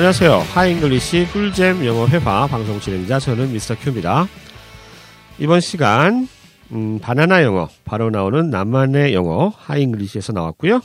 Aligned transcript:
안녕하세요. 0.00 0.38
하잉글리시 0.54 1.26
꿀잼 1.30 1.84
영어 1.84 2.06
회화 2.06 2.46
방송 2.46 2.80
진행자 2.80 3.20
저는 3.20 3.52
미스터 3.52 3.76
큐입니다. 3.76 4.28
이번 5.38 5.60
시간 5.60 6.26
음, 6.72 6.98
바나나 7.00 7.42
영어 7.42 7.68
바로 7.84 8.08
나오는 8.08 8.48
나만의 8.48 9.12
영어 9.12 9.52
하잉글리시에서 9.54 10.32
나왔고요. 10.32 10.80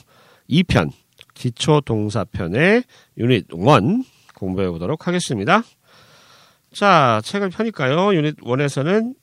2편 0.50 0.90
기초 1.32 1.80
동사편의 1.80 2.84
유닛 3.16 3.46
1 3.50 4.04
공부해 4.34 4.68
보도록 4.68 5.08
하겠습니다. 5.08 5.62
자, 6.74 7.22
책을 7.24 7.48
펴니까요. 7.48 8.14
유닛 8.14 8.36
1에서는 8.36 9.14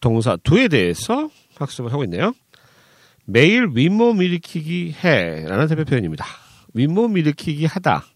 동사 0.00 0.36
do에 0.36 0.70
대해서 0.70 1.28
학습을 1.56 1.92
하고 1.92 2.02
있네요. 2.04 2.32
매일 3.26 3.68
윗몸 3.74 4.22
일으키기 4.22 4.94
해 5.04 5.44
라는 5.46 5.66
대표 5.66 5.84
표현입니다. 5.84 6.24
윗몸 6.72 7.18
일으키기 7.18 7.66
하다. 7.66 8.06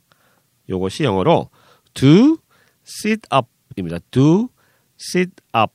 요것이 0.68 1.04
영어로 1.04 1.50
do 1.94 2.38
sit 2.86 3.22
up입니다. 3.32 3.98
do 4.10 4.48
sit 4.98 5.32
up. 5.56 5.72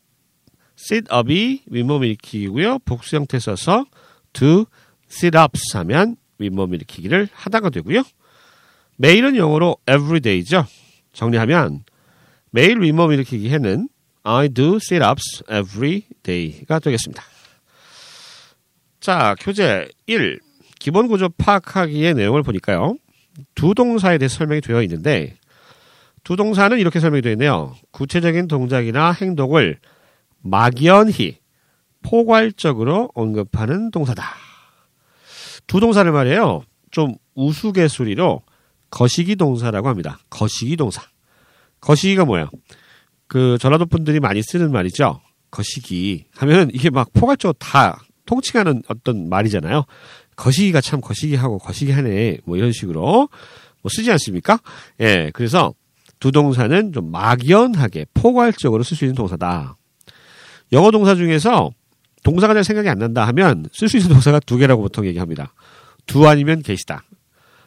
sit 0.79 1.07
up이 1.13 1.63
윗몸 1.67 2.03
일으키기고요. 2.03 2.79
복수 2.79 3.15
형태 3.15 3.39
써서 3.39 3.85
do 4.33 4.65
sit 5.09 5.37
ups 5.37 5.75
하면 5.77 6.15
윗몸 6.37 6.73
일으키기를 6.73 7.29
하다가 7.31 7.69
되고요. 7.69 8.03
매일은 8.97 9.35
영어로 9.35 9.77
everyday죠. 9.87 10.65
정리하면 11.13 11.83
매일 12.51 12.79
윗몸 12.81 13.11
일으키기 13.13 13.49
해는 13.49 13.89
I 14.23 14.49
do 14.49 14.75
sit 14.75 15.03
ups 15.03 15.43
every 15.43 16.03
day가 16.23 16.79
되겠습니다. 16.79 17.23
자, 18.99 19.35
교재 19.39 19.87
1. 20.05 20.39
기본 20.79 21.07
구조 21.07 21.29
파악하기의 21.29 22.13
내용을 22.13 22.43
보니까요. 22.43 22.97
두 23.55 23.73
동사에 23.73 24.17
대해 24.17 24.27
설명이 24.29 24.61
되어 24.61 24.81
있는데 24.83 25.35
두 26.23 26.35
동사는 26.35 26.77
이렇게 26.79 26.99
설명이 26.99 27.21
되어 27.21 27.31
있네요. 27.33 27.75
구체적인 27.91 28.47
동작이나 28.47 29.11
행동을 29.11 29.79
막연히 30.41 31.39
포괄적으로 32.01 33.09
언급하는 33.13 33.91
동사다. 33.91 34.23
두 35.67 35.79
동사를 35.79 36.09
말이에요. 36.11 36.63
좀 36.91 37.15
우스갯소리로 37.35 38.41
거시기 38.89 39.35
동사라고 39.35 39.89
합니다. 39.89 40.19
거시기 40.29 40.77
동사. 40.77 41.01
거시기가 41.81 42.25
뭐예요? 42.25 42.49
그 43.27 43.57
전라도 43.59 43.85
분들이 43.85 44.19
많이 44.19 44.41
쓰는 44.41 44.71
말이죠. 44.71 45.21
거시기 45.51 46.25
하면 46.35 46.69
이게 46.73 46.89
막 46.89 47.11
포괄적으로 47.13 47.53
다 47.59 48.01
통칭하는 48.25 48.83
어떤 48.87 49.29
말이잖아요. 49.29 49.85
거시기가 50.37 50.79
참 50.79 51.01
거시기하고 51.01 51.57
거시기하네 51.57 52.37
뭐 52.45 52.55
이런 52.55 52.71
식으로 52.71 53.27
뭐 53.81 53.89
쓰지 53.89 54.09
않습니까? 54.11 54.59
예, 55.01 55.31
그래서 55.33 55.73
두 56.19 56.31
동사는 56.31 56.93
좀 56.93 57.11
막연하게 57.11 58.05
포괄적으로 58.13 58.83
쓸 58.83 58.95
수 58.95 59.03
있는 59.03 59.15
동사다. 59.15 59.75
영어 60.71 60.91
동사 60.91 61.15
중에서 61.15 61.71
동사가 62.23 62.53
잘 62.53 62.63
생각이 62.63 62.89
안 62.89 62.99
난다 62.99 63.27
하면 63.27 63.65
쓸 63.71 63.89
수 63.89 63.97
있는 63.97 64.11
동사가 64.11 64.39
두 64.39 64.57
개라고 64.57 64.81
보통 64.81 65.05
얘기합니다. 65.05 65.53
두 66.05 66.27
아니면 66.27 66.61
get이다. 66.63 67.03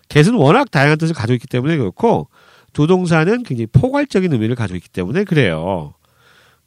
get은 0.09 0.35
워낙 0.35 0.71
다양한 0.71 0.99
뜻을 0.99 1.15
가지고 1.15 1.35
있기 1.35 1.47
때문에 1.47 1.77
그렇고 1.77 2.29
두 2.73 2.87
동사는 2.87 3.43
굉장히 3.43 3.67
포괄적인 3.67 4.33
의미를 4.33 4.55
가지고 4.55 4.77
있기 4.77 4.89
때문에 4.89 5.25
그래요. 5.25 5.95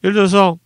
예를 0.04 0.14
들어서 0.14 0.58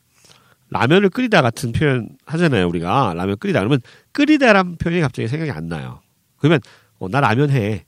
라면을 0.70 1.10
끓이다 1.10 1.42
같은 1.42 1.72
표현 1.72 2.10
하잖아요, 2.26 2.68
우리가. 2.68 3.14
라면 3.16 3.38
끓이다. 3.38 3.60
그러면 3.60 3.80
끓이다라는 4.12 4.78
표현이 4.78 5.02
갑자기 5.02 5.28
생각이 5.28 5.52
안 5.52 5.68
나요. 5.68 6.02
그러면, 6.38 6.60
어, 7.00 7.08
나 7.10 7.22
라면 7.22 7.50
해. 7.52 7.86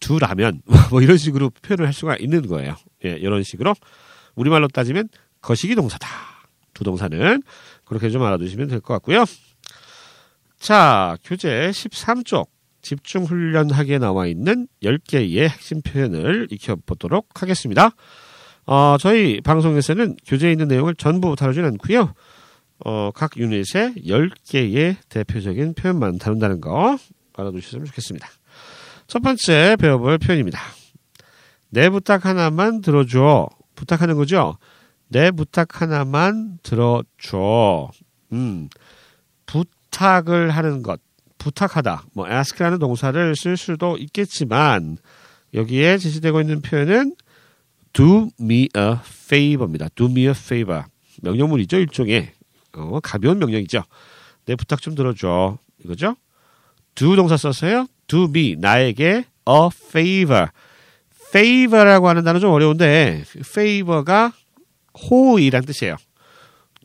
두 0.00 0.18
라면. 0.18 0.62
뭐 0.90 1.02
이런 1.02 1.16
식으로 1.18 1.50
표현을 1.50 1.86
할 1.86 1.92
수가 1.92 2.16
있는 2.16 2.46
거예요. 2.46 2.76
예, 3.04 3.10
이런 3.10 3.42
식으로. 3.42 3.74
우리말로 4.34 4.68
따지면 4.68 5.08
거시기 5.40 5.74
동사다. 5.74 6.08
두 6.74 6.84
동사는. 6.84 7.42
그렇게 7.84 8.10
좀 8.10 8.22
알아두시면 8.22 8.68
될 8.68 8.80
것 8.80 8.94
같고요. 8.94 9.24
자, 10.58 11.16
교재 11.24 11.70
13쪽. 11.70 12.48
집중 12.82 13.24
훈련하기에 13.24 13.98
나와 13.98 14.26
있는 14.26 14.68
10개의 14.82 15.48
핵심 15.48 15.82
표현을 15.82 16.46
익혀 16.50 16.76
보도록 16.86 17.42
하겠습니다. 17.42 17.90
어, 18.66 18.96
저희 18.98 19.40
방송에서는 19.40 20.16
교재에 20.26 20.50
있는 20.50 20.66
내용을 20.68 20.96
전부 20.96 21.36
다루진 21.36 21.64
않고요. 21.64 22.12
어, 22.84 23.10
각 23.14 23.36
유닛에 23.36 23.94
10개의 23.94 24.96
대표적인 25.08 25.74
표현만 25.74 26.18
다룬다는 26.18 26.60
거 26.60 26.98
알아두셨으면 27.34 27.86
좋겠습니다. 27.86 28.28
첫 29.06 29.22
번째 29.22 29.76
배워볼 29.78 30.18
표현입니다. 30.18 30.58
내 31.70 31.88
부탁 31.90 32.26
하나만 32.26 32.80
들어줘. 32.80 33.48
부탁하는 33.76 34.16
거죠? 34.16 34.56
내 35.08 35.30
부탁 35.30 35.80
하나만 35.80 36.58
들어줘. 36.64 37.90
음, 38.32 38.68
부탁을 39.46 40.50
하는 40.50 40.82
것. 40.82 41.00
부탁하다. 41.38 42.06
뭐 42.14 42.28
ask라는 42.28 42.80
동사를 42.80 43.36
쓸 43.36 43.56
수도 43.56 43.96
있겠지만 43.98 44.98
여기에 45.54 45.98
제시되고 45.98 46.40
있는 46.40 46.60
표현은 46.60 47.14
do 47.96 48.28
me 48.38 48.68
a 48.76 48.96
favor입니다. 49.02 49.88
do 49.94 50.06
me 50.06 50.24
a 50.24 50.30
favor. 50.30 50.84
명령문이죠. 51.22 51.78
일종의 51.78 52.30
어, 52.74 53.00
가벼운 53.02 53.38
명령이죠. 53.38 53.82
내 54.44 54.54
부탁 54.54 54.82
좀 54.82 54.94
들어줘. 54.94 55.56
이거죠? 55.82 56.16
do 56.94 57.16
동사 57.16 57.38
썼어요. 57.38 57.86
do 58.06 58.24
me 58.24 58.54
나에게 58.58 59.24
a 59.48 59.68
favor. 59.72 60.48
favor라고 61.30 62.08
하는 62.08 62.22
단어 62.22 62.38
좀 62.38 62.52
어려운데 62.52 63.24
favor가 63.38 64.32
호의란 65.10 65.64
뜻이에요. 65.64 65.96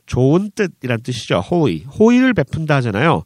좋은 0.06 0.52
뜻이란 0.56 1.02
뜻이죠. 1.04 1.42
호의. 1.42 1.84
호의를 1.84 2.34
베푼다 2.34 2.78
하잖아요. 2.78 3.26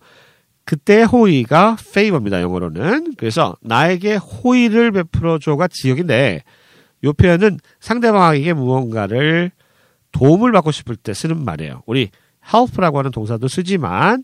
그때 0.64 1.04
호의가 1.04 1.78
favor입니다. 1.80 2.42
영어로는. 2.42 3.14
그래서 3.18 3.56
나에게 3.62 4.16
호의를 4.16 4.92
베풀어 4.92 5.38
줘가 5.38 5.68
지역인데 5.68 6.42
이 7.06 7.14
표현은 7.14 7.60
상대방에게 7.80 8.54
무언가를 8.54 9.52
도움을 10.12 10.52
받고 10.52 10.72
싶을 10.72 10.96
때 10.96 11.14
쓰는 11.14 11.44
말이에요. 11.46 11.84
우리 11.86 12.10
help라고 12.54 12.98
하는 13.00 13.12
동사도 13.12 13.48
쓰지만 13.48 14.24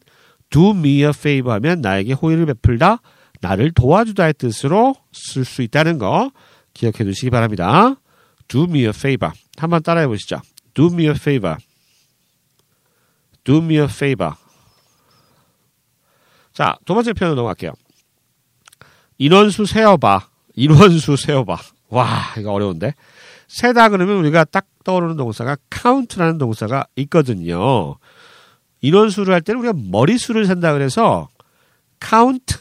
do 0.49 0.71
me 0.71 1.03
a 1.03 1.09
favor 1.09 1.53
하면 1.55 1.81
나에게 1.81 2.13
호의를 2.13 2.45
베풀다, 2.47 3.01
나를 3.41 3.71
도와주다의 3.71 4.33
뜻으로 4.33 4.95
쓸 5.11 5.45
수 5.45 5.61
있다는 5.61 5.97
거 5.97 6.31
기억해 6.73 7.03
두시기 7.03 7.29
바랍니다. 7.29 7.95
do 8.47 8.63
me 8.63 8.81
a 8.81 8.89
favor. 8.89 9.33
한번 9.57 9.83
따라해 9.83 10.07
보시죠. 10.07 10.41
do 10.73 10.87
me 10.87 11.05
a 11.05 11.11
favor. 11.11 11.57
do 13.43 13.57
me 13.57 13.75
a 13.75 13.83
favor. 13.83 14.33
자, 16.53 16.77
두 16.85 16.93
번째 16.93 17.13
표현으로 17.13 17.35
넘어갈게요. 17.35 17.73
인원수 19.17 19.65
세어봐. 19.65 20.27
인원수 20.55 21.15
세어봐. 21.15 21.57
와, 21.91 22.33
이거 22.37 22.51
어려운데. 22.51 22.93
세다 23.47 23.89
그러면 23.89 24.17
우리가 24.17 24.45
딱 24.45 24.65
떠오르는 24.83 25.17
동사가 25.17 25.57
count라는 25.69 26.37
동사가 26.37 26.85
있거든요. 26.95 27.97
인원수를 28.79 29.33
할 29.33 29.41
때는 29.41 29.59
우리가 29.61 29.73
머리수를 29.77 30.45
센다 30.45 30.73
그래서 30.73 31.29
count 32.03 32.55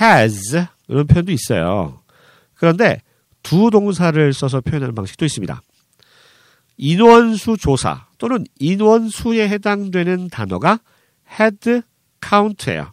has 0.00 0.66
이런 0.88 1.06
표현도 1.06 1.32
있어요. 1.32 2.00
그런데 2.54 3.00
두 3.42 3.70
동사를 3.70 4.32
써서 4.32 4.60
표현하는 4.60 4.94
방식도 4.94 5.24
있습니다. 5.24 5.62
인원수 6.76 7.56
조사 7.58 8.06
또는 8.18 8.44
인원수에 8.58 9.48
해당되는 9.48 10.28
단어가 10.28 10.80
head 11.40 11.82
count예요. 12.20 12.92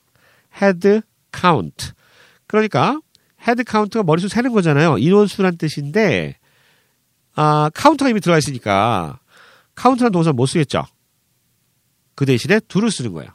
head 0.61 1.01
count. 1.35 1.91
그러니까 2.47 2.99
head 3.47 3.63
count가 3.63 4.03
머릿수 4.03 4.27
세는 4.27 4.51
거잖아요. 4.51 4.97
인원수란 4.97 5.57
뜻인데 5.57 6.37
아, 7.35 7.69
카운트가 7.73 8.09
이미 8.09 8.19
들어가 8.19 8.37
있으니까 8.37 9.19
카운트란 9.75 10.11
동사 10.11 10.33
못 10.33 10.45
쓰겠죠. 10.45 10.85
그 12.15 12.25
대신에 12.25 12.59
do를 12.67 12.91
쓰는 12.91 13.13
거예요. 13.13 13.31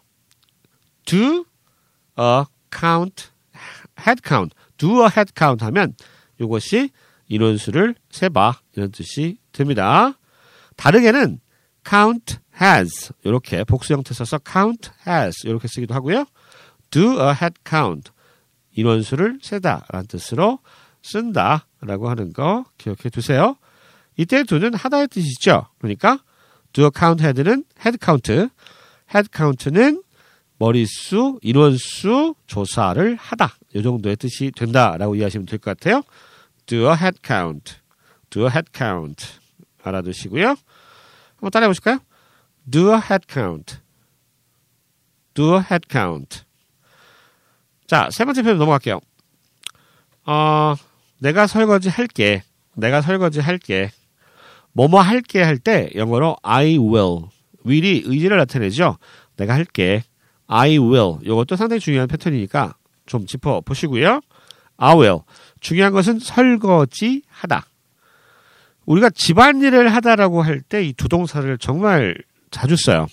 do 1.07 1.45
a 2.19 2.45
count, 2.71 3.29
head 3.99 4.21
count, 4.27 4.55
do 4.77 5.01
a 5.03 5.07
head 5.07 5.33
count 5.37 5.65
하면 5.65 5.95
이것이 6.39 6.91
인원수를 7.29 7.95
세봐 8.11 8.61
이런 8.77 8.91
뜻이 8.91 9.39
됩니다. 9.53 10.19
다르게는 10.77 11.41
count 11.89 12.39
has 12.61 13.13
이렇게 13.25 13.65
복수 13.65 13.95
형태 13.95 14.13
써서 14.13 14.39
count 14.47 14.91
has 15.09 15.47
이렇게 15.47 15.69
쓰기도 15.69 15.95
하고요. 15.95 16.27
do 16.91 17.13
a 17.13 17.29
head 17.29 17.55
count 17.67 18.11
인원수를 18.75 19.39
세다라는 19.43 20.07
뜻으로 20.09 20.59
쓴다라고 21.03 22.09
하는 22.09 22.33
거 22.33 22.65
기억해 22.79 23.11
두세요. 23.11 23.57
이때 24.17 24.43
do는 24.43 24.75
하다의 24.75 25.09
뜻이죠. 25.09 25.67
그러니까 25.79 26.21
a 26.85 26.91
count 26.97 27.23
head는 27.23 27.65
head 27.79 27.99
count, 28.03 28.33
head 28.33 29.29
count는 29.35 30.03
머릿수, 30.59 31.39
인원수 31.43 32.35
조사를 32.47 33.17
하다. 33.17 33.57
이 33.75 33.83
정도의 33.83 34.17
뜻이 34.17 34.51
된다라고 34.55 35.17
이해하시면 35.17 35.47
될 35.47 35.59
것 35.59 35.77
같아요. 35.77 36.03
head 36.97 37.19
count. 37.25 37.77
do 38.31 38.43
a 38.43 38.49
head 38.51 38.71
count. 38.75 39.27
알아두시고요. 39.83 40.57
한번 41.37 41.51
따라해 41.51 41.69
보실까요? 41.69 41.99
head 43.03 43.27
count. 43.29 43.79
do 45.35 45.55
a 45.55 45.61
head 45.61 45.87
count. 45.91 46.44
자, 47.87 48.09
세 48.11 48.25
번째 48.25 48.43
표현 48.43 48.59
넘어갈게요. 48.59 49.01
어, 50.27 50.75
내가 51.19 51.47
설거지 51.47 51.89
할게. 51.89 52.43
내가 52.75 53.01
설거지 53.03 53.41
할게. 53.41 53.91
뭐뭐 54.73 55.01
할게 55.01 55.43
할 55.43 55.59
때 55.59 55.91
영어로 55.95 56.37
I 56.43 56.79
will. 56.79 57.27
will이 57.65 58.03
의지를 58.07 58.37
나타내죠. 58.39 58.99
내가 59.37 59.55
할게. 59.55 60.03
I 60.47 60.79
will. 60.79 61.19
이것도 61.23 61.57
상당히 61.57 61.81
중요한 61.81 62.09
패턴이니까 62.09 62.75
좀 63.07 63.27
짚어 63.27 63.61
보시고요. 63.61 64.21
I 64.79 64.97
will. 64.97 65.21
중요한 65.61 65.93
것은 65.93 66.19
설거지 66.19 67.23
하다. 67.29 67.65
우리가 68.87 69.11
집안일을 69.11 69.95
하다라고 69.95 70.43
할 70.43 70.61
때 70.63 70.83
이 70.85 70.93
두 70.93 71.09
동사를 71.09 71.57
정말 71.59 72.17
자주 72.51 72.77
써요. 72.77 73.07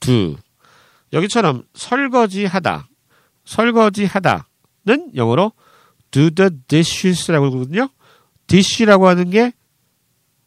do. 0.00 0.36
여기처럼 1.12 1.64
설거지 1.74 2.44
하다. 2.44 2.86
설거지 3.44 4.04
하다는 4.04 5.14
영어로 5.16 5.52
do 6.10 6.30
the 6.30 6.50
dishes라고 6.68 7.50
그러거든요. 7.50 7.88
dish라고 8.46 9.08
하는 9.08 9.30
게 9.30 9.52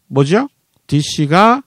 뭐죠? 0.07 0.49
dish가 0.87 1.63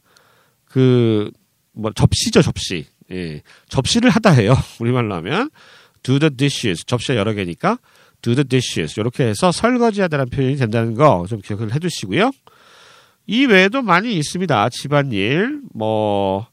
그 0.64 1.30
뭐 1.76 1.92
접시죠, 1.92 2.42
접시. 2.42 2.86
예. 3.12 3.42
접시를 3.68 4.10
하다 4.10 4.30
해요. 4.30 4.54
우리말로 4.80 5.14
하면 5.16 5.50
do 6.02 6.18
the 6.18 6.34
dishes. 6.34 6.84
접시가 6.84 7.16
여러 7.16 7.34
개니까 7.34 7.78
do 8.22 8.34
the 8.34 8.44
dishes. 8.44 8.98
이렇게 8.98 9.24
해서 9.24 9.52
설거지 9.52 10.00
하다라는 10.00 10.30
표현이 10.30 10.56
된다는 10.56 10.94
거 10.94 11.26
좀 11.28 11.40
기억을 11.40 11.74
해 11.74 11.78
두시고요. 11.78 12.32
이 13.26 13.44
외에도 13.44 13.82
많이 13.82 14.16
있습니다. 14.16 14.68
집안일, 14.70 15.60
뭐, 15.74 16.46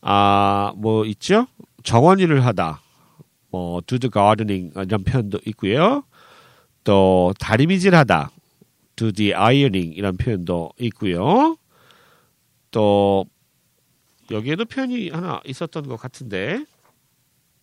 아, 0.00 0.72
뭐 0.76 1.04
있죠? 1.04 1.46
정원일을 1.82 2.44
하다. 2.46 2.80
뭐, 3.50 3.80
the 3.86 4.10
gardening 4.12 4.72
이런 4.74 5.04
표현도 5.04 5.40
있고요. 5.46 6.04
또, 6.84 7.32
다리미질 7.38 7.94
하다. 7.94 8.30
do 8.96 9.12
the 9.12 9.34
ironing 9.34 9.96
이런 9.96 10.16
표현도 10.16 10.72
있고요. 10.78 11.56
또, 12.70 13.26
여기에도 14.30 14.64
표현이 14.64 15.10
하나 15.10 15.40
있었던 15.44 15.86
것 15.86 15.96
같은데, 15.96 16.64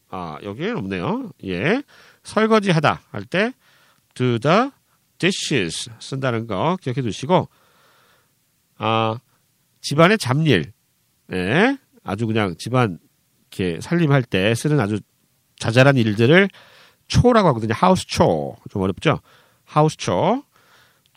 아, 0.10 0.38
여기에는 0.44 0.78
없네요. 0.78 1.32
예. 1.46 1.82
설거지 2.24 2.72
하다 2.72 3.02
할 3.10 3.26
때, 3.26 3.54
do 4.14 4.38
the 4.40 4.70
dishes 5.18 5.90
쓴다는 6.00 6.48
거 6.48 6.78
기억해 6.82 7.02
두시고, 7.02 7.50
아, 8.78 9.20
집안의 9.82 10.18
잡일, 10.20 10.72
예. 11.32 11.78
아주 12.04 12.28
그냥 12.28 12.56
집안 12.58 13.00
이렇게 13.50 13.82
살림할 13.82 14.24
때 14.24 14.54
쓰는 14.56 14.80
아주 14.80 15.00
자잘한 15.60 15.98
일들을 15.98 16.50
초라고 17.08 17.48
하거든요. 17.50 17.74
하우스 17.76 18.06
초. 18.08 18.56
좀 18.72 18.82
어렵죠? 18.82 19.20
하우스 19.66 19.98
초. 19.98 20.44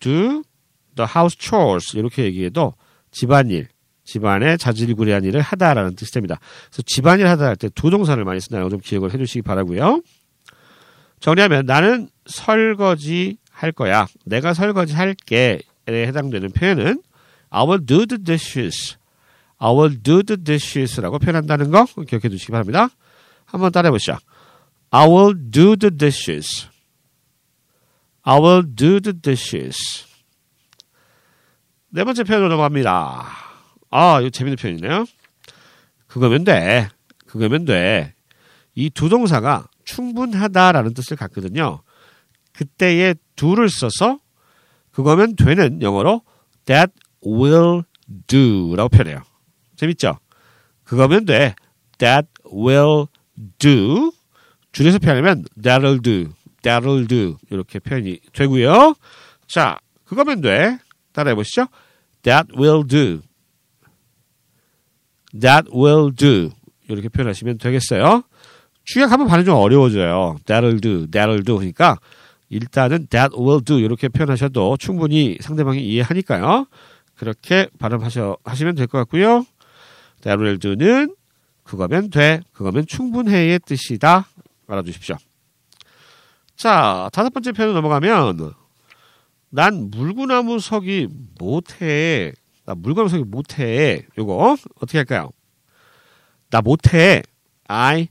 do 0.00 0.42
the 0.94 1.08
house 1.14 1.36
chores. 1.38 1.96
이렇게 1.96 2.24
얘기해도 2.24 2.74
집안일, 3.10 3.68
집안의 4.04 4.58
자질구레한 4.58 5.24
일을 5.24 5.40
하다라는 5.40 5.96
뜻이 5.96 6.12
됩니다. 6.12 6.38
그래서 6.66 6.82
집안일 6.86 7.26
하다 7.28 7.46
할 7.46 7.56
때 7.56 7.68
두 7.70 7.90
동사를 7.90 8.22
많이 8.24 8.40
거좀 8.40 8.80
기억을 8.80 9.12
해 9.12 9.18
주시기 9.18 9.42
바라고요. 9.42 10.02
정리하면 11.20 11.64
나는 11.66 12.08
설거지 12.26 13.38
할 13.50 13.72
거야. 13.72 14.06
내가 14.26 14.52
설거지 14.52 14.94
할게에 14.94 15.60
해당되는 15.88 16.50
표현은 16.52 17.02
I 17.48 17.64
will 17.64 17.86
do 17.86 18.04
the 18.04 18.22
dishes. 18.22 18.96
I 19.58 19.72
will 19.72 20.02
do 20.02 20.22
the 20.22 20.42
dishes 20.42 21.00
라고 21.00 21.18
표현한다는 21.18 21.70
거 21.70 21.86
기억해 22.06 22.28
두시기 22.28 22.52
바랍니다. 22.52 22.90
한번 23.46 23.72
따라해 23.72 23.90
보시죠. 23.90 24.16
I 24.90 25.08
will 25.08 25.34
do 25.50 25.76
the 25.76 25.96
dishes. 25.96 26.68
I 28.22 28.38
will 28.38 28.62
do 28.74 29.00
the 29.00 29.18
dishes. 29.20 30.04
네 31.88 32.04
번째 32.04 32.24
표현으로 32.24 32.48
넘어갑니다. 32.50 33.26
아, 33.90 34.20
이거 34.20 34.30
재밌는 34.30 34.56
표현이네요. 34.56 35.06
그거면 36.06 36.44
돼. 36.44 36.88
그거면 37.26 37.64
돼. 37.64 38.14
이 38.74 38.90
두 38.90 39.08
동사가 39.08 39.66
충분하다라는 39.84 40.92
뜻을 40.94 41.16
갖거든요. 41.16 41.82
그때의 42.52 43.14
do를 43.36 43.68
써서 43.70 44.18
그거면 44.90 45.36
되는 45.36 45.80
영어로 45.82 46.22
that 46.66 46.92
will 47.24 47.82
do라고 48.26 48.88
표현해요. 48.88 49.22
재밌죠? 49.76 50.18
그거면 50.84 51.24
돼. 51.24 51.54
that 51.98 52.28
will 52.52 53.06
do. 53.58 54.12
줄여서 54.72 54.98
표현하면 54.98 55.44
that'll 55.58 56.02
do, 56.02 56.32
that'll 56.62 57.08
do 57.08 57.36
이렇게 57.50 57.78
표현이 57.78 58.20
되고요. 58.32 58.94
자, 59.46 59.78
그거면 60.04 60.40
돼. 60.40 60.78
따라해 61.12 61.34
보시죠. 61.34 61.66
That 62.22 62.52
will 62.58 62.86
do. 62.86 63.20
That 65.40 65.70
will 65.74 66.14
do. 66.14 66.50
이렇게 66.88 67.08
표현하시면 67.08 67.58
되겠어요. 67.58 68.22
주약하면 68.84 69.26
발음 69.26 69.44
좀 69.44 69.54
어려워져요. 69.54 70.36
That'll 70.44 70.80
do, 70.80 71.06
that'll 71.06 71.44
do. 71.44 71.56
그러니까 71.56 71.98
일단은 72.48 73.06
that 73.08 73.34
will 73.36 73.64
do 73.64 73.78
이렇게 73.78 74.08
표현하셔도 74.08 74.76
충분히 74.76 75.38
상대방이 75.40 75.80
이해하니까요. 75.82 76.66
그렇게 77.16 77.68
발음하셔 77.78 78.36
하시면 78.44 78.74
될 78.74 78.86
것 78.86 78.98
같고요. 78.98 79.46
That 80.22 80.40
will 80.40 80.58
do는 80.58 81.14
그거면 81.66 82.10
돼, 82.10 82.40
그거면 82.52 82.86
충분해의 82.86 83.58
뜻이다. 83.66 84.26
알아두십시오. 84.68 85.16
자, 86.56 87.10
다섯 87.12 87.30
번째 87.30 87.52
표현 87.52 87.74
넘어가면 87.74 88.54
난 89.50 89.90
물구나무 89.90 90.60
서기 90.60 91.08
못해. 91.38 92.32
나 92.64 92.74
물구나무 92.74 93.08
서기 93.08 93.24
못해. 93.24 94.06
요거 94.16 94.56
어떻게 94.76 94.98
할까요? 94.98 95.30
나 96.50 96.60
못해. 96.60 97.22
I 97.66 98.08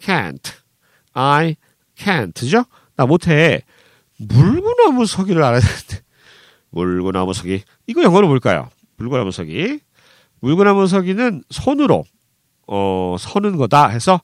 can't. 0.00 0.52
I 1.12 1.56
can't죠? 1.96 2.66
나 2.96 3.06
못해. 3.06 3.62
물구나무 4.18 5.06
서기를 5.06 5.42
알아야 5.42 5.60
되는데. 5.60 6.00
물구나무 6.70 7.32
서기. 7.34 7.62
이거 7.86 8.02
영어로 8.02 8.26
뭘까요? 8.26 8.68
물구나무 8.96 9.30
서기. 9.30 9.80
물구나무 10.40 10.86
서기는 10.86 11.44
손으로 11.50 12.04
어, 12.66 13.16
서는 13.18 13.56
거다 13.56 13.88
해서 13.88 14.20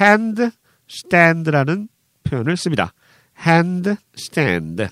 hand 0.00 0.50
stand라는 0.88 1.88
표현을 2.24 2.56
씁니다. 2.56 2.92
hand 3.46 3.94
stand. 4.16 4.86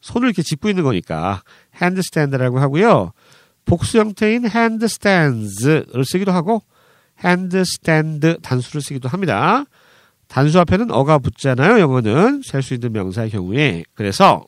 손을 0.00 0.28
이렇게 0.28 0.42
짚고 0.42 0.68
있는 0.68 0.82
거니까 0.82 1.42
hand 1.80 1.98
stand라고 2.00 2.58
하고요. 2.58 3.12
복수 3.64 3.98
형태인 3.98 4.46
hand 4.46 4.84
stands를 4.84 6.04
쓰기도 6.04 6.32
하고 6.32 6.62
hand 7.24 7.56
stand 7.56 8.36
단수를 8.42 8.82
쓰기도 8.82 9.08
합니다. 9.08 9.64
단수 10.32 10.58
앞에는 10.60 10.90
어가 10.90 11.18
붙잖아요. 11.18 11.78
영어는 11.78 12.40
셀 12.42 12.62
수 12.62 12.72
있는 12.72 12.92
명사의 12.92 13.28
경우에. 13.30 13.84
그래서 13.94 14.44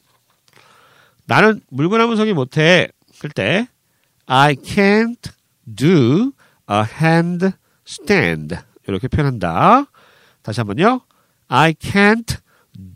나는 1.26 1.60
물구나무 1.68 2.16
서기 2.16 2.32
못해. 2.32 2.88
그때 3.20 3.68
I 4.26 4.54
can't 4.54 5.30
do 5.76 6.32
a 6.70 6.84
hand 7.00 7.50
stand 7.88 8.56
이렇게 8.86 9.08
표현한다. 9.08 9.86
다시 10.42 10.60
한번요. 10.60 11.00
I 11.48 11.72
can't 11.74 12.40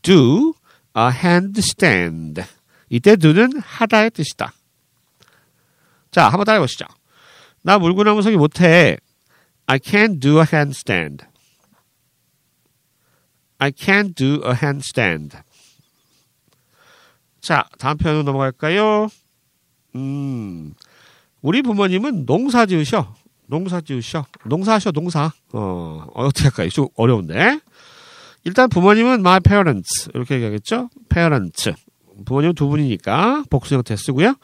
do 0.02 0.54
a 0.97 1.11
handstand. 1.12 2.42
이때 2.88 3.16
do는 3.16 3.59
하다의 3.61 4.11
뜻이다. 4.11 4.52
자, 6.11 6.28
한번 6.28 6.45
따라해 6.45 6.61
보시죠. 6.61 6.87
나 7.62 7.78
물구나무 7.78 8.23
서기 8.23 8.37
못해. 8.37 8.97
I 9.66 9.78
can't 9.78 10.21
do 10.21 10.38
a 10.38 10.45
handstand. 10.50 11.26
I 13.59 13.71
can't 13.73 14.14
do 14.14 14.40
a 14.45 14.54
handstand. 14.54 15.37
자, 17.40 17.68
다음 17.78 17.97
표현으로 17.99 18.23
넘어갈까요? 18.25 19.09
음, 19.95 20.75
우리 21.42 21.62
부모님은 21.62 22.26
농사 22.26 22.66
지으셔. 22.66 23.14
농사 23.48 23.80
지으셔. 23.80 24.26
농사하셔, 24.44 24.92
농사. 24.92 25.32
어, 25.52 26.06
어떻게 26.14 26.44
할까요? 26.44 26.68
좀 26.68 26.86
어려운데. 26.96 27.60
일단 28.44 28.68
부모님은 28.68 29.20
my 29.20 29.40
parents. 29.40 30.10
이렇게 30.14 30.36
얘기하겠죠? 30.36 30.90
parents. 31.08 31.72
부모님 32.24 32.54
두 32.54 32.68
분이니까 32.68 33.44
복수 33.50 33.74
형태 33.74 33.96
쓰고요. 33.96 34.34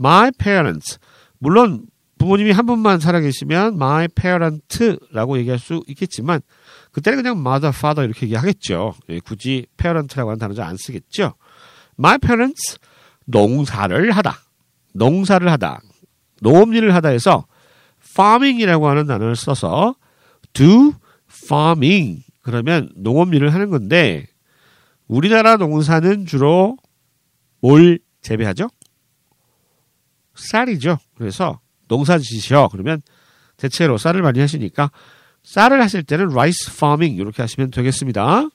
my 0.00 0.30
parents. 0.32 0.98
물론 1.38 1.86
부모님이 2.18 2.50
한 2.50 2.66
분만 2.66 2.98
살아계시면 3.00 3.74
my 3.74 4.08
parent라고 4.08 5.38
얘기할 5.38 5.58
수 5.58 5.82
있겠지만 5.86 6.40
그때는 6.90 7.22
그냥 7.22 7.38
mother, 7.38 7.72
father 7.76 8.04
이렇게 8.08 8.26
얘기하겠죠. 8.26 8.94
예, 9.10 9.20
굳이 9.20 9.66
parent라고 9.76 10.30
하는 10.30 10.38
단어 10.38 10.54
잘안 10.54 10.76
쓰겠죠. 10.76 11.34
My 11.98 12.18
parents 12.18 12.78
농사를 13.26 14.10
하다. 14.10 14.38
농사를 14.94 15.48
하다, 15.48 15.80
농업일을 16.40 16.94
하다 16.94 17.10
해서 17.10 17.46
farming이라고 18.18 18.88
하는 18.88 19.06
단어를 19.06 19.36
써서 19.36 19.94
do 20.52 20.92
farming 21.30 22.24
그러면 22.42 22.90
농업일을 22.96 23.54
하는 23.54 23.70
건데 23.70 24.26
우리나라 25.06 25.56
농사는 25.56 26.26
주로 26.26 26.76
뭘 27.60 27.98
재배하죠? 28.22 28.68
쌀이죠. 30.34 30.98
그래서 31.16 31.60
농사 31.86 32.18
지시어 32.18 32.68
그러면 32.70 33.02
대체로 33.56 33.98
쌀을 33.98 34.22
많이 34.22 34.40
하시니까 34.40 34.90
쌀을 35.42 35.80
하실 35.80 36.02
때는 36.02 36.32
rice 36.32 36.72
farming 36.74 37.20
이렇게 37.20 37.42
하시면 37.42 37.70
되겠습니다. 37.70 38.48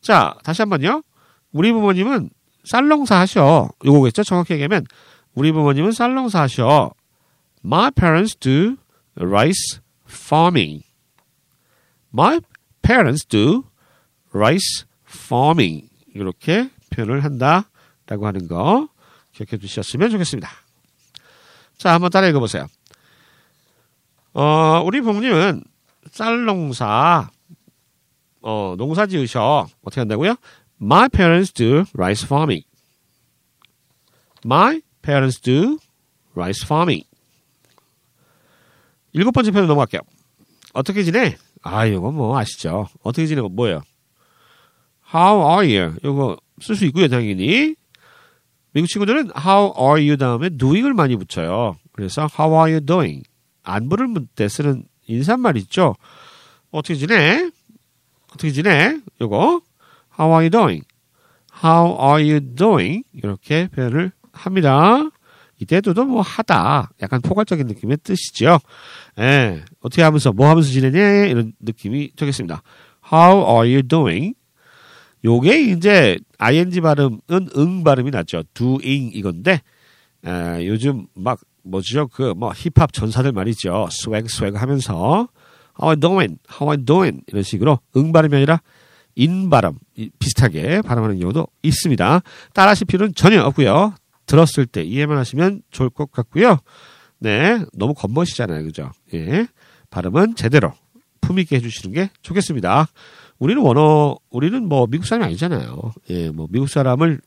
자, 0.00 0.34
다시 0.44 0.62
한번요. 0.62 1.02
우리 1.52 1.72
부모님은 1.72 2.30
쌀 2.64 2.88
농사 2.88 3.18
하셔. 3.18 3.68
요거겠죠? 3.84 4.22
정확히 4.22 4.54
얘기하면 4.54 4.86
우리 5.34 5.52
부모님은 5.52 5.92
쌀 5.92 6.14
농사 6.14 6.42
하셔. 6.42 6.92
My 7.64 7.90
parents 7.90 8.36
do 8.36 8.76
rice 9.16 9.80
farming. 10.08 10.84
My 12.12 12.40
parents 12.82 13.26
do 13.26 13.64
rice 14.32 14.84
farming. 15.06 15.88
이렇게 16.14 16.70
표현을 16.90 17.24
한다라고 17.24 18.26
하는 18.26 18.48
거 18.48 18.88
기억해 19.32 19.56
두셨으면 19.58 20.10
좋겠습니다. 20.10 20.50
자, 21.78 21.94
한번 21.94 22.10
따라 22.10 22.28
읽어보세요. 22.28 22.66
어, 24.34 24.82
우리 24.84 25.00
부모님은 25.00 25.64
쌀 26.10 26.44
농사, 26.44 27.30
어, 28.42 28.74
농사 28.76 29.06
지으셔. 29.06 29.68
어떻게 29.82 30.00
한다고요? 30.00 30.36
My 30.80 31.08
parents 31.08 31.52
do 31.52 31.84
rice 31.94 32.24
farming. 32.24 32.64
My 34.44 34.82
parents 35.02 35.40
do 35.40 35.78
rice 36.34 36.64
farming. 36.64 37.09
일곱 39.12 39.32
번째 39.32 39.50
표현 39.50 39.66
넘어갈게요. 39.66 40.00
어떻게 40.72 41.02
지내? 41.02 41.36
아, 41.62 41.84
이거 41.86 42.10
뭐 42.10 42.38
아시죠? 42.38 42.86
어떻게 43.02 43.26
지내고 43.26 43.48
뭐예요? 43.48 43.82
How 45.12 45.40
are 45.40 45.78
you? 45.78 45.96
이거 46.04 46.36
쓸 46.60 46.76
수 46.76 46.84
있고요, 46.86 47.08
당연히. 47.08 47.74
미국 48.72 48.86
친구들은 48.86 49.30
How 49.36 49.72
are 49.76 50.00
you 50.00 50.16
다음에 50.16 50.48
doing을 50.50 50.94
많이 50.94 51.16
붙여요. 51.16 51.76
그래서 51.92 52.28
How 52.38 52.54
are 52.54 52.72
you 52.72 52.80
doing? 52.80 53.24
안부를 53.64 54.06
묻을 54.06 54.28
때 54.34 54.48
쓰는 54.48 54.84
인사말 55.06 55.56
있죠? 55.58 55.96
어떻게 56.70 56.94
지내? 56.94 57.50
어떻게 58.32 58.52
지내? 58.52 59.00
요거 59.20 59.60
How 60.18 60.32
are 60.32 60.46
you 60.46 60.50
doing? 60.50 60.84
How 61.62 61.96
are 62.00 62.22
you 62.22 62.40
doing? 62.54 63.02
이렇게 63.12 63.66
표현을 63.68 64.12
합니다. 64.32 65.10
이때도 65.60 65.92
뭐 66.06 66.22
하다 66.22 66.90
약간 67.02 67.20
포괄적인 67.20 67.66
느낌의 67.66 67.98
뜻이죠. 68.02 68.58
예, 69.18 69.62
어떻게 69.80 70.02
하면서 70.02 70.32
뭐 70.32 70.48
하면서 70.48 70.68
지내냐 70.70 71.26
이런 71.26 71.52
느낌이 71.60 72.12
되겠습니다. 72.16 72.62
How 73.12 73.38
are 73.46 73.74
you 73.74 73.82
doing? 73.82 74.34
요게 75.24 75.72
이제 75.72 76.18
ing 76.38 76.80
발음은 76.80 77.20
응 77.56 77.84
발음이 77.84 78.10
낫죠. 78.10 78.42
doing 78.54 79.14
이건데 79.14 79.60
에, 80.24 80.66
요즘 80.66 81.06
막 81.14 81.40
뭐죠 81.62 82.08
그 82.08 82.32
뭐 82.34 82.52
힙합 82.54 82.92
전사들 82.92 83.32
말이죠. 83.32 83.88
swag 83.90 84.28
swag 84.28 84.56
하면서 84.56 85.28
How 85.80 85.90
you 85.90 86.00
doing? 86.00 86.38
How 86.50 86.68
you 86.70 86.84
doing? 86.84 87.22
이런 87.26 87.42
식으로 87.42 87.80
응 87.96 88.12
발음이 88.12 88.34
아니라 88.34 88.60
인 89.16 89.50
발음 89.50 89.78
비슷하게 90.18 90.80
발음하는 90.82 91.18
경우도 91.18 91.46
있습니다. 91.62 92.22
따라하실 92.54 92.86
필요는 92.86 93.14
전혀 93.14 93.42
없고요. 93.42 93.94
들었을 94.30 94.64
때 94.64 94.82
이해만 94.84 95.18
하시면 95.18 95.62
좋을 95.72 95.90
것 95.90 96.12
같고요. 96.12 96.58
네, 97.18 97.64
너무 97.74 97.94
겉멋이잖아요, 97.94 98.62
그죠? 98.62 98.92
예, 99.12 99.48
발음은 99.90 100.36
제대로 100.36 100.72
품 101.20 101.40
있게 101.40 101.56
해주시는 101.56 101.92
게 101.92 102.10
좋겠습니다. 102.22 102.86
우리는 103.40 103.60
원어, 103.60 104.16
우리는 104.30 104.68
뭐 104.68 104.86
미국 104.86 105.04
사람이 105.04 105.24
아니잖아요. 105.24 105.92
예, 106.10 106.30
뭐 106.30 106.46
미국 106.48 106.68
사람을 106.68 107.20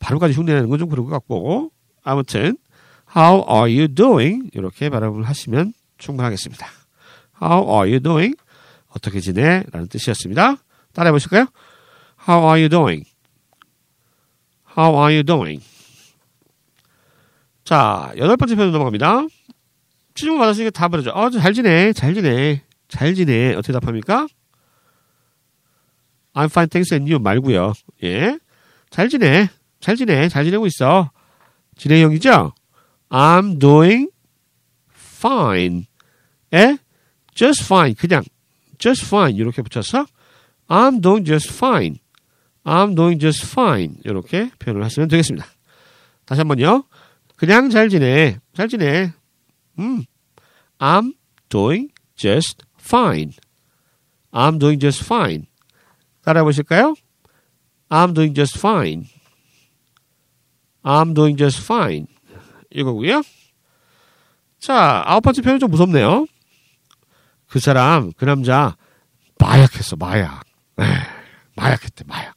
발음까지 0.00 0.34
흉내내는 0.34 0.68
건 0.68 0.80
좀 0.80 0.88
그런 0.88 1.06
것 1.06 1.12
같고 1.12 1.70
아무튼 2.02 2.56
How 3.16 3.44
are 3.48 3.72
you 3.72 3.86
doing? 3.94 4.50
이렇게 4.54 4.90
발음을 4.90 5.22
하시면 5.22 5.72
충분하겠습니다. 5.98 6.66
How 7.40 7.62
are 7.62 7.88
you 7.88 8.00
doing? 8.00 8.34
어떻게 8.88 9.20
지내? 9.20 9.62
라는 9.70 9.86
뜻이었습니다. 9.86 10.56
따라해 10.92 11.12
보실까요? 11.12 11.46
How 12.28 12.42
are 12.44 12.60
you 12.60 12.68
doing? 12.68 13.08
How 14.76 14.96
are 14.96 15.14
you 15.14 15.22
doing? 15.22 15.62
자, 17.64 18.12
여덟 18.18 18.36
번째 18.36 18.56
표현 18.56 18.72
넘어갑니다. 18.72 19.26
질문 20.14 20.38
받았으니까 20.38 20.70
답을 20.70 20.98
하죠. 20.98 21.10
어, 21.10 21.30
잘 21.30 21.54
지내, 21.54 21.92
잘 21.92 22.14
지내, 22.14 22.62
잘 22.88 23.14
지내. 23.14 23.54
어떻게 23.54 23.72
답합니까? 23.72 24.26
I'm 26.34 26.46
fine, 26.46 26.68
thanks, 26.68 26.92
and 26.92 27.10
you 27.10 27.22
말고요. 27.22 27.72
예, 28.02 28.38
잘 28.90 29.08
지내, 29.08 29.48
잘 29.80 29.96
지내, 29.96 30.28
잘 30.28 30.44
지내고 30.44 30.66
있어. 30.66 31.10
진행형이죠? 31.76 32.52
I'm 33.08 33.58
doing 33.58 34.10
fine. 34.90 35.86
예, 36.52 36.76
just 37.34 37.64
fine. 37.64 37.94
그냥 37.94 38.24
just 38.78 39.06
fine 39.06 39.36
이렇게 39.36 39.62
붙여서 39.62 40.06
I'm 40.68 41.00
doing 41.00 41.24
just 41.24 41.52
fine. 41.52 41.98
I'm 42.64 42.94
doing 42.94 43.18
just 43.18 43.46
fine. 43.46 43.96
이렇게 44.04 44.50
표현을 44.58 44.84
하시면 44.84 45.08
되겠습니다. 45.08 45.46
다시 46.26 46.40
한번요. 46.40 46.84
그냥 47.36 47.70
잘 47.70 47.88
지내. 47.88 48.38
잘 48.54 48.68
지내. 48.68 49.12
음. 49.78 50.04
I'm 50.78 51.14
doing 51.48 51.88
just 52.16 52.64
fine. 52.80 53.32
I'm 54.32 54.58
doing 54.58 54.80
just 54.80 55.04
fine. 55.04 55.46
따라해 56.22 56.44
보실까요? 56.44 56.94
I'm 57.88 58.14
doing 58.14 58.34
just 58.34 58.58
fine. 58.58 59.06
I'm 60.82 61.14
doing 61.14 61.36
just 61.36 61.62
fine. 61.62 62.06
이거고요. 62.70 63.22
자, 64.58 65.02
아홉 65.06 65.22
번째 65.22 65.42
표현 65.42 65.58
좀 65.58 65.70
무섭네요. 65.70 66.26
그 67.46 67.60
사람, 67.60 68.12
그 68.12 68.24
남자 68.24 68.76
마약했어, 69.38 69.96
마약. 69.96 70.42
에이, 70.78 70.86
마약했대, 71.56 72.04
마약. 72.06 72.34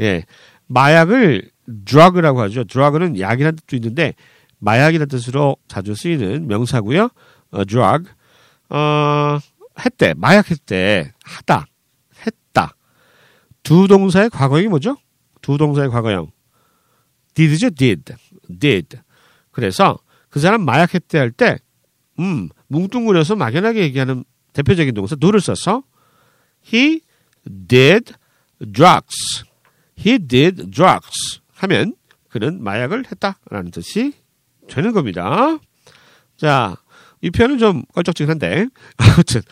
예. 0.00 0.24
마약을 0.66 1.50
drug라고 1.84 2.40
하죠. 2.42 2.64
drug는 2.64 3.18
약이라는 3.18 3.56
뜻도 3.56 3.76
있는데 3.76 4.14
마약이라는 4.62 5.08
뜻으로 5.08 5.56
자주 5.66 5.94
쓰이는 5.94 6.46
명사고요. 6.46 7.10
어, 7.50 7.64
drug. 7.64 8.08
어, 8.70 9.38
했대. 9.84 10.14
마약했대. 10.16 11.12
하다. 11.24 11.66
했다. 12.24 12.76
두 13.64 13.88
동사의 13.88 14.30
과거형이 14.30 14.68
뭐죠? 14.68 14.96
두 15.40 15.58
동사의 15.58 15.90
과거형. 15.90 16.30
did죠, 17.34 17.70
did. 17.70 18.14
did. 18.60 18.98
그래서 19.50 19.98
그 20.28 20.38
사람 20.38 20.64
마약했대 20.64 21.18
할 21.18 21.32
때, 21.32 21.58
음, 22.20 22.48
뭉뚱그려서 22.68 23.34
막연하게 23.34 23.80
얘기하는 23.82 24.24
대표적인 24.52 24.94
동사 24.94 25.16
do를 25.16 25.40
써서 25.40 25.82
he 26.72 27.00
did 27.66 28.12
drugs. 28.72 29.44
he 29.98 30.18
did 30.18 30.70
drugs. 30.70 31.40
하면 31.54 31.96
그는 32.28 32.62
마약을 32.62 33.04
했다라는 33.10 33.72
뜻이 33.72 34.21
되는 34.72 34.92
겁니다. 34.92 35.58
자, 36.36 36.76
이 37.20 37.30
표현은 37.30 37.58
좀 37.58 37.82
껄쩍지근한데 37.94 38.66
아무튼 38.96 39.42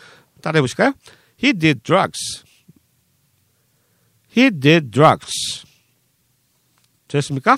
따라해 0.41 0.61
보실까요? 0.61 0.93
He 1.41 1.53
did 1.53 1.83
drugs. 1.83 2.43
He 4.35 4.49
did 4.49 4.91
drugs. 4.91 5.65
됐습니까? 7.07 7.57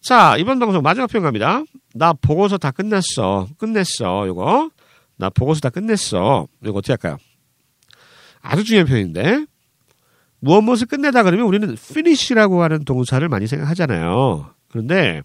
자, 0.00 0.36
이번 0.38 0.58
방송 0.58 0.82
마지막 0.82 1.08
표현 1.08 1.24
갑니다. 1.24 1.62
나 1.94 2.12
보고서 2.12 2.56
다 2.56 2.70
끝났어. 2.70 3.48
끝냈어. 3.58 4.26
요거. 4.26 4.70
나 5.16 5.30
보고서 5.30 5.60
다 5.60 5.70
끝냈어. 5.70 6.46
이거 6.62 6.78
어떻게 6.78 6.92
할까요? 6.92 7.18
아주 8.40 8.64
중요한 8.64 8.86
표현인데 8.86 9.44
무엇 10.40 10.62
무엇을 10.62 10.86
끝내다 10.86 11.24
그러면 11.24 11.46
우리는 11.46 11.68
finish라고 11.72 12.62
하는 12.62 12.84
동사를 12.84 13.28
많이 13.28 13.46
생각하잖아요. 13.46 14.54
그런데 14.68 15.22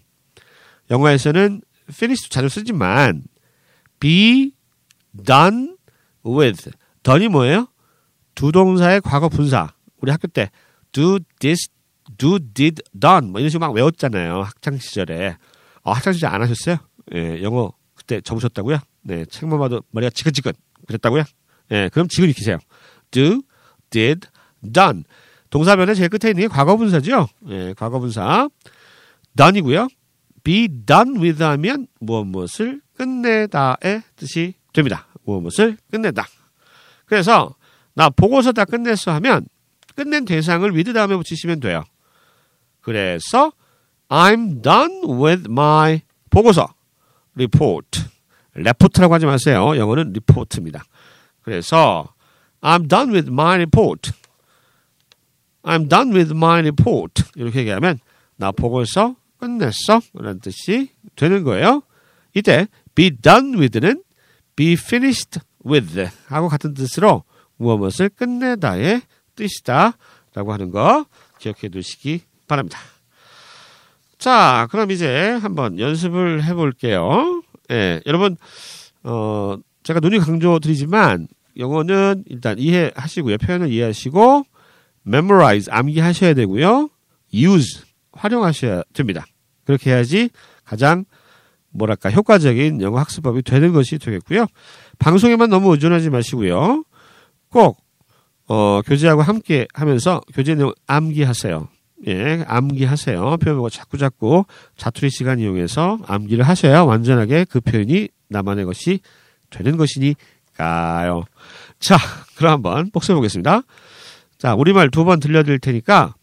영어에서는 0.90 1.62
finish도 1.88 2.28
자주 2.30 2.48
쓰지만 2.48 3.22
be 4.00 4.52
done 5.24 5.76
with 6.24 6.70
done이 7.02 7.28
뭐예요? 7.28 7.68
두 8.34 8.52
동사의 8.52 9.00
과거 9.00 9.28
분사. 9.28 9.72
우리 10.00 10.10
학교 10.10 10.26
때 10.28 10.50
do 10.92 11.18
this, 11.38 11.68
do 12.18 12.38
did 12.38 12.82
done 12.98 13.30
뭐 13.30 13.40
이런 13.40 13.50
식으로 13.50 13.66
막 13.66 13.74
외웠잖아요. 13.74 14.42
학창 14.42 14.78
시절에. 14.78 15.36
어, 15.82 15.92
학창 15.92 16.12
시절 16.12 16.34
안 16.34 16.42
하셨어요? 16.42 16.78
예, 17.14 17.42
영어 17.42 17.72
그때 17.94 18.20
접으셨다고요? 18.20 18.78
네, 19.02 19.24
책만 19.26 19.58
봐도 19.58 19.82
머리가 19.90 20.10
지긋지긋 20.10 20.56
그랬다고요? 20.86 21.24
예, 21.70 21.88
그럼 21.92 22.08
지금 22.08 22.28
익히세요. 22.30 22.58
do, 23.10 23.42
did, 23.90 24.28
done. 24.72 25.04
동사변의 25.50 25.94
제일 25.94 26.08
끝에 26.08 26.30
있는 26.30 26.42
게 26.42 26.48
과거분사죠. 26.48 27.28
예, 27.48 27.74
과거분사. 27.76 28.48
done이고요. 29.36 29.88
Be 30.44 30.68
done 30.68 31.18
with 31.18 31.42
하면 31.42 31.88
무엇 31.98 32.24
무엇을 32.24 32.80
끝내다의 32.96 34.02
뜻이 34.14 34.54
됩니다. 34.72 35.06
무엇 35.24 35.40
무엇을 35.40 35.78
끝내다. 35.90 36.26
그래서 37.06 37.54
나 37.94 38.10
보고서 38.10 38.52
다 38.52 38.64
끝냈어 38.64 39.12
하면 39.14 39.46
끝낸 39.96 40.24
대상을 40.24 40.70
with 40.70 40.92
다음에 40.92 41.16
붙이시면 41.16 41.60
돼요. 41.60 41.82
그래서 42.80 43.52
I'm 44.08 44.62
done 44.62 45.02
with 45.06 45.44
my 45.48 46.02
보고서 46.30 46.74
report. 47.34 48.04
레포트라고 48.54 49.14
하지 49.14 49.26
마세요. 49.26 49.76
영어는 49.76 50.12
리포트입니다. 50.12 50.84
그래서 51.42 52.14
I'm 52.60 52.88
done 52.88 53.12
with 53.12 53.30
my 53.30 53.56
report. 53.56 54.12
I'm 55.62 55.88
done 55.88 56.14
with 56.14 56.32
my 56.32 56.60
report. 56.60 57.24
이렇게 57.34 57.60
얘기하면 57.60 57.98
나 58.36 58.52
보고서 58.52 59.16
끝냈어. 59.44 60.00
라는 60.14 60.40
뜻이 60.40 60.88
되는 61.16 61.44
거예요. 61.44 61.82
이때 62.34 62.66
be 62.94 63.10
done 63.10 63.58
with는 63.58 64.02
be 64.56 64.72
finished 64.72 65.40
with 65.66 66.08
하고 66.26 66.48
같은 66.48 66.72
뜻으로 66.72 67.24
무엇을 67.56 68.08
끝내다의 68.08 69.02
뜻이다. 69.36 69.98
라고 70.34 70.52
하는 70.52 70.70
거 70.70 71.04
기억해 71.38 71.68
두시기 71.68 72.22
바랍니다. 72.48 72.78
자, 74.18 74.66
그럼 74.70 74.90
이제 74.90 75.38
한번 75.42 75.78
연습을 75.78 76.44
해 76.44 76.54
볼게요. 76.54 77.42
예, 77.70 78.00
여러분, 78.06 78.36
어, 79.02 79.56
제가 79.82 80.00
눈이 80.00 80.18
강조 80.18 80.58
드리지만 80.58 81.28
영어는 81.58 82.24
일단 82.26 82.58
이해하시고요. 82.58 83.36
표현을 83.38 83.70
이해하시고 83.70 84.44
memorize 85.06 85.70
암기하셔야 85.70 86.34
되고요. 86.34 86.88
use 87.32 87.82
활용하셔야 88.12 88.82
됩니다. 88.92 89.26
그렇게 89.64 89.90
해야지 89.90 90.30
가장 90.64 91.04
뭐랄까 91.70 92.10
효과적인 92.10 92.80
영어 92.82 92.98
학습법이 92.98 93.42
되는 93.42 93.72
것이 93.72 93.98
되겠고요. 93.98 94.46
방송에만 94.98 95.50
너무 95.50 95.72
의존하지 95.72 96.10
마시고요. 96.10 96.84
꼭 97.50 97.78
어, 98.46 98.80
교재하고 98.82 99.22
함께 99.22 99.66
하면서 99.74 100.20
교재 100.34 100.54
내용 100.54 100.72
암기하세요. 100.86 101.68
예, 102.06 102.44
암기하세요. 102.46 103.38
표현을 103.38 103.70
자꾸 103.70 103.96
자꾸 103.96 104.44
자투리 104.76 105.10
시간 105.10 105.38
이용해서 105.40 105.98
암기를 106.06 106.46
하셔야 106.46 106.82
완전하게 106.82 107.46
그 107.48 107.60
표현이 107.60 108.08
나만의 108.28 108.66
것이 108.66 109.00
되는 109.50 109.76
것이니까요. 109.76 111.24
자, 111.80 111.96
그럼 112.36 112.52
한번 112.52 112.90
복습해 112.90 113.14
보겠습니다. 113.14 113.62
자, 114.38 114.54
우리말 114.54 114.90
두 114.90 115.04
번 115.04 115.20
들려드릴 115.20 115.58
테니까 115.58 116.14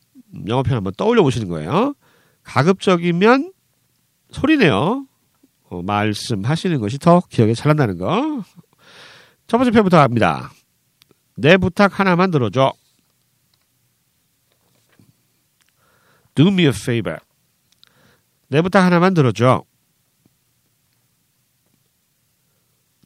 영어 0.48 0.62
표현 0.64 0.78
한번 0.78 0.94
떠올려 0.96 1.24
보시는 1.24 1.48
거예요. 1.48 1.96
가급적이면 2.44 3.54
소리내요. 4.32 5.06
어, 5.64 5.82
말씀하시는 5.82 6.80
것이 6.80 6.98
더 6.98 7.22
기억에 7.30 7.54
잘 7.54 7.70
난다는 7.70 7.98
거. 7.98 8.44
첫 9.48 9.58
번째 9.58 9.72
표현부터 9.72 10.00
합니다. 10.00 10.52
내 11.36 11.58
부탁 11.58 12.00
하나만 12.00 12.32
들어줘. 12.32 12.74
Do 16.36 16.48
me 16.48 16.64
a 16.64 16.70
favor. 16.70 17.20
내 18.48 18.62
부탁 18.62 18.86
하나만 18.86 19.14
들어줘. 19.14 19.64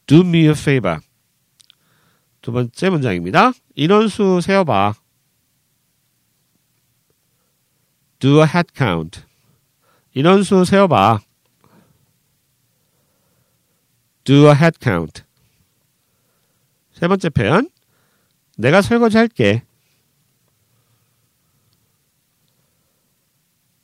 Do 0.08 0.20
me 0.22 0.46
a 0.46 0.52
favor. 0.52 1.00
두 2.42 2.52
번째 2.52 2.90
문장입니다. 2.90 3.52
인원수 3.76 4.42
세어봐. 4.42 4.94
Do 8.20 8.42
a 8.42 8.48
head 8.48 8.74
count. 8.76 9.24
인원수 10.14 10.66
세어봐. 10.66 11.20
Do 14.24 14.48
a 14.48 14.56
head 14.56 14.78
count. 14.82 15.24
세 16.94 17.08
번째 17.08 17.30
표현. 17.30 17.70
내가 18.58 18.82
설거지 18.82 19.18
할게. 19.18 19.64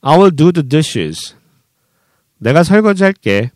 I 0.02 0.18
will 0.18 0.36
do 0.36 0.52
the 0.52 0.68
dishes. 0.68 1.36
내가 2.38 2.64
설거지 2.64 3.04
할게. 3.04 3.52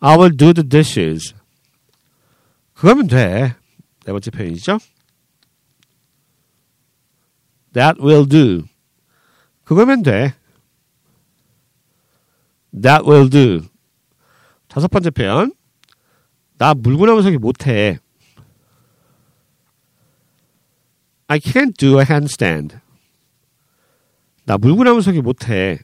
I 0.00 0.16
will 0.16 0.36
do 0.36 0.52
the 0.52 0.68
dishes. 0.68 1.34
그거면 2.72 3.06
돼. 3.06 3.54
네 4.04 4.12
번째 4.12 4.30
표현이죠. 4.30 4.78
That 7.74 8.00
will 8.00 8.26
do. 8.26 8.66
그거면 9.64 10.02
돼. 10.02 10.34
That 12.72 13.04
will 13.08 13.28
do. 13.28 13.68
다섯 14.68 14.88
번째 14.88 15.10
표현. 15.10 15.52
나 16.56 16.72
물구나무 16.74 17.22
서기 17.22 17.36
못해. 17.36 17.98
I 21.26 21.38
can't 21.38 21.76
do 21.76 21.98
a 21.98 22.04
handstand. 22.08 22.76
나 24.44 24.56
물구나무 24.56 25.02
서기 25.02 25.20
못해. 25.20 25.80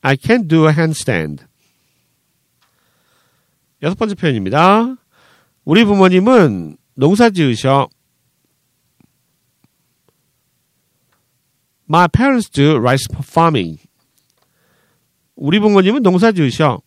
I 0.00 0.16
can't 0.16 0.48
do 0.48 0.66
a 0.66 0.72
handstand. 0.72 1.44
여섯 3.82 3.96
번째 3.96 4.14
표현입니다. 4.14 4.96
우리 5.64 5.84
부모님은 5.84 6.78
농사 6.94 7.28
지으셔. 7.28 7.88
My 11.90 12.06
parents 12.06 12.50
do 12.50 12.76
rice 12.76 13.06
farming. 13.22 13.78
우리 15.36 15.58
부모님은 15.58 16.02
농사 16.02 16.32
지으셔. 16.32 16.82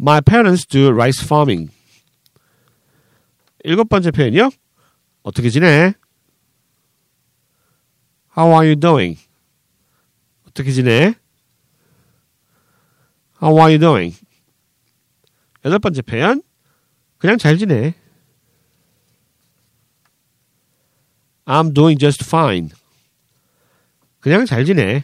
My 0.00 0.20
parents 0.20 0.64
do 0.64 0.90
rice 0.90 1.24
farming. 1.24 1.72
일곱 3.64 3.88
번째 3.88 4.12
표현이요. 4.12 4.50
어떻게 5.22 5.50
지내? 5.50 5.94
How 8.36 8.52
are 8.52 8.66
you 8.66 8.76
doing? 8.76 9.20
어떻게 10.46 10.70
지내? 10.70 11.14
How 13.42 13.58
are 13.58 13.74
you 13.74 13.78
doing? 13.78 14.16
여덟 15.64 15.78
번째 15.80 16.02
표현. 16.02 16.42
그냥 17.18 17.36
잘 17.38 17.58
지내. 17.58 17.94
I'm 21.50 21.72
doing 21.74 21.98
just 21.98 22.24
fine. 22.24 22.70
그냥 24.20 24.46
잘 24.46 24.64
지내. 24.64 25.02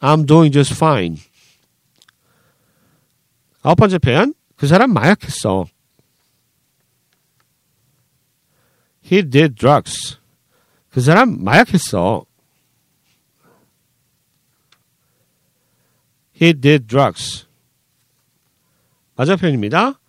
I'm 0.00 0.26
doing 0.26 0.52
just 0.52 0.74
fine. 0.74 1.22
아홉 3.62 3.76
번째 3.76 3.98
표현. 3.98 4.34
그 4.56 4.66
사람 4.66 4.92
마약했어. 4.92 5.66
He 9.04 9.22
did 9.22 9.54
drugs. 9.54 10.16
그 10.90 11.00
사람 11.00 11.44
마약했어. 11.44 12.26
He 16.34 16.52
did 16.52 16.88
drugs. 16.88 17.46
맞아 19.14 19.36
표현입니다. 19.36 20.00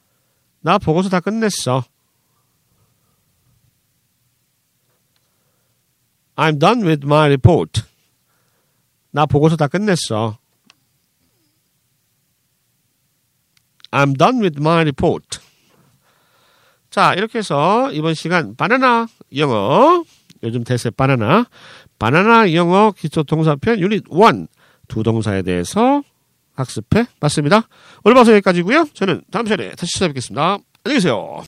나 0.61 0.79
보고서 0.79 1.09
다 1.09 1.19
끝냈어. 1.19 1.83
I'm 6.35 6.59
done 6.59 6.85
with 6.85 7.05
my 7.05 7.27
report. 7.27 7.83
나 9.11 9.25
보고서 9.25 9.55
다 9.55 9.67
끝냈어. 9.67 10.37
I'm 13.91 14.17
done 14.17 14.41
with 14.41 14.59
my 14.59 14.81
report. 14.81 15.39
자, 16.89 17.13
이렇게 17.13 17.39
해서 17.39 17.91
이번 17.91 18.13
시간 18.13 18.55
바나나 18.55 19.07
영어, 19.35 20.03
요즘 20.43 20.63
대세 20.63 20.89
바나나, 20.89 21.45
바나나 21.97 22.53
영어 22.53 22.91
기초 22.91 23.23
동사편 23.23 23.79
유닛 23.79 24.03
1 24.09 24.47
두 24.87 25.01
동사에 25.03 25.41
대해서 25.41 26.03
학습해 26.55 27.05
봤습니다. 27.19 27.67
오늘 28.03 28.15
방송 28.15 28.33
여기까지고요. 28.35 28.87
저는 28.93 29.23
다음 29.31 29.45
시간에 29.45 29.71
다시 29.71 29.93
찾아뵙겠습니다. 29.93 30.59
안녕히 30.83 30.97
계세요. 30.97 31.43